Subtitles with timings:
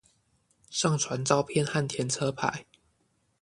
[0.71, 2.65] 上傳照片和填車牌